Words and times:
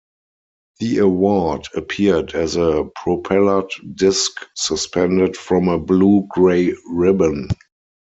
The 0.79 0.97
award 0.97 1.67
appeared 1.75 2.33
as 2.33 2.55
a 2.55 2.89
propellered 3.03 3.69
disc 3.95 4.31
suspended 4.55 5.37
from 5.37 5.67
a 5.67 5.77
blue-grey 5.77 6.73
ribbon. 6.89 7.49